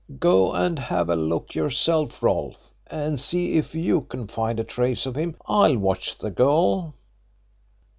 Go 0.17 0.51
and 0.51 0.79
have 0.79 1.09
a 1.11 1.15
look 1.15 1.53
yourself, 1.53 2.23
Rolfe, 2.23 2.71
and 2.87 3.19
see 3.19 3.53
if 3.59 3.75
you 3.75 4.01
can 4.01 4.25
find 4.27 4.59
a 4.59 4.63
trace 4.63 5.05
of 5.05 5.15
him. 5.15 5.35
I'll 5.45 5.77
watch 5.77 6.17
the 6.17 6.31
girl." 6.31 6.95